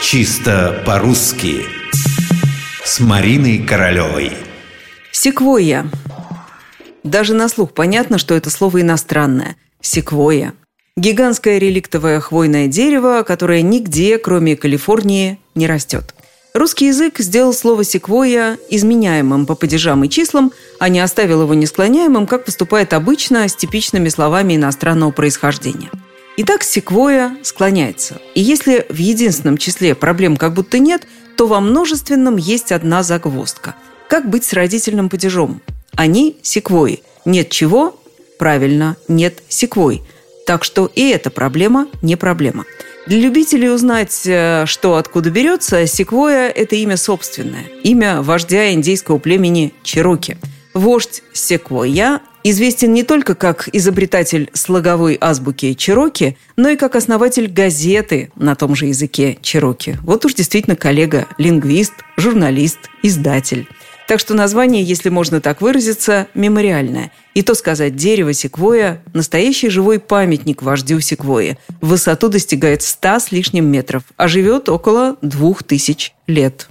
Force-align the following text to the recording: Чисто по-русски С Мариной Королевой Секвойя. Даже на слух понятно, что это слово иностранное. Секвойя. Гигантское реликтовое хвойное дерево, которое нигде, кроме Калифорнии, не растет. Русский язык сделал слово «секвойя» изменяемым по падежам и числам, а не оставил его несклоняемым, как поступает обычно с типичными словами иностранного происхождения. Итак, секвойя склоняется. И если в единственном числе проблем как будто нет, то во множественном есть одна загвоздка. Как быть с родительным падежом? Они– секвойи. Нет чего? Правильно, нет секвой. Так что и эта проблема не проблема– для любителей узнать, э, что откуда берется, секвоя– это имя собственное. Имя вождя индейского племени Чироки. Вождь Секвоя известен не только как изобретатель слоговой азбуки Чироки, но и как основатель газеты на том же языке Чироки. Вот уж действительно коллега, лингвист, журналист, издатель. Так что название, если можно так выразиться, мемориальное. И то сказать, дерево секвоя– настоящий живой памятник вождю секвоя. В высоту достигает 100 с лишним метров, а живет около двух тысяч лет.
Чисто 0.00 0.80
по-русски 0.86 1.66
С 2.84 3.00
Мариной 3.00 3.58
Королевой 3.58 4.32
Секвойя. 5.10 5.86
Даже 7.02 7.34
на 7.34 7.48
слух 7.48 7.72
понятно, 7.72 8.16
что 8.16 8.34
это 8.34 8.48
слово 8.48 8.82
иностранное. 8.82 9.56
Секвойя. 9.80 10.54
Гигантское 10.96 11.58
реликтовое 11.58 12.20
хвойное 12.20 12.68
дерево, 12.68 13.24
которое 13.26 13.62
нигде, 13.62 14.18
кроме 14.18 14.56
Калифорнии, 14.56 15.40
не 15.56 15.66
растет. 15.66 16.14
Русский 16.54 16.86
язык 16.86 17.18
сделал 17.18 17.52
слово 17.52 17.82
«секвойя» 17.82 18.56
изменяемым 18.70 19.46
по 19.46 19.56
падежам 19.56 20.04
и 20.04 20.08
числам, 20.08 20.52
а 20.78 20.88
не 20.88 21.00
оставил 21.00 21.42
его 21.42 21.54
несклоняемым, 21.54 22.28
как 22.28 22.44
поступает 22.44 22.92
обычно 22.92 23.48
с 23.48 23.56
типичными 23.56 24.08
словами 24.08 24.54
иностранного 24.54 25.10
происхождения. 25.10 25.90
Итак, 26.40 26.62
секвойя 26.62 27.36
склоняется. 27.42 28.20
И 28.36 28.40
если 28.40 28.86
в 28.88 28.96
единственном 28.96 29.58
числе 29.58 29.96
проблем 29.96 30.36
как 30.36 30.54
будто 30.54 30.78
нет, 30.78 31.02
то 31.36 31.48
во 31.48 31.58
множественном 31.60 32.36
есть 32.36 32.70
одна 32.70 33.02
загвоздка. 33.02 33.74
Как 34.08 34.30
быть 34.30 34.44
с 34.44 34.52
родительным 34.52 35.08
падежом? 35.08 35.60
Они– 35.96 36.36
секвойи. 36.42 37.02
Нет 37.24 37.50
чего? 37.50 38.00
Правильно, 38.38 38.96
нет 39.08 39.42
секвой. 39.48 40.00
Так 40.46 40.62
что 40.62 40.88
и 40.94 41.08
эта 41.08 41.30
проблема 41.30 41.88
не 42.02 42.14
проблема– 42.14 42.64
для 43.06 43.20
любителей 43.20 43.70
узнать, 43.70 44.26
э, 44.26 44.64
что 44.66 44.96
откуда 44.96 45.30
берется, 45.30 45.86
секвоя– 45.86 46.50
это 46.54 46.76
имя 46.76 46.98
собственное. 46.98 47.64
Имя 47.82 48.20
вождя 48.20 48.70
индейского 48.74 49.16
племени 49.18 49.72
Чироки. 49.82 50.36
Вождь 50.74 51.22
Секвоя 51.32 52.20
известен 52.50 52.92
не 52.92 53.02
только 53.02 53.34
как 53.34 53.68
изобретатель 53.72 54.50
слоговой 54.52 55.18
азбуки 55.20 55.74
Чироки, 55.74 56.36
но 56.56 56.68
и 56.68 56.76
как 56.76 56.96
основатель 56.96 57.48
газеты 57.48 58.30
на 58.36 58.54
том 58.54 58.74
же 58.74 58.86
языке 58.86 59.38
Чироки. 59.42 59.98
Вот 60.02 60.24
уж 60.24 60.34
действительно 60.34 60.76
коллега, 60.76 61.26
лингвист, 61.38 61.94
журналист, 62.16 62.78
издатель. 63.02 63.68
Так 64.06 64.20
что 64.20 64.32
название, 64.32 64.82
если 64.82 65.10
можно 65.10 65.42
так 65.42 65.60
выразиться, 65.60 66.28
мемориальное. 66.32 67.12
И 67.34 67.42
то 67.42 67.54
сказать, 67.54 67.94
дерево 67.94 68.32
секвоя– 68.32 69.02
настоящий 69.12 69.68
живой 69.68 70.00
памятник 70.00 70.62
вождю 70.62 71.00
секвоя. 71.00 71.58
В 71.82 71.88
высоту 71.88 72.28
достигает 72.28 72.80
100 72.82 73.20
с 73.20 73.32
лишним 73.32 73.66
метров, 73.66 74.04
а 74.16 74.26
живет 74.26 74.70
около 74.70 75.18
двух 75.20 75.62
тысяч 75.62 76.14
лет. 76.26 76.68